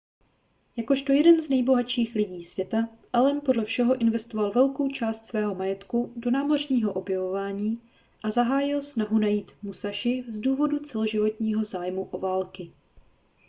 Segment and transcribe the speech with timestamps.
[0.77, 2.77] jakožto jeden z nejbohatších lidí světa
[3.13, 7.81] allen podle všeho investoval velkou část svého majetku do námořního objevování
[8.23, 12.71] a zahájil snahu najít musashi z důvodu celoživotního zájmu o války